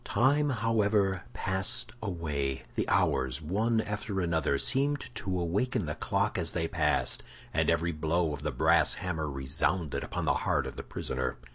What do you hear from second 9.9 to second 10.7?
upon the heart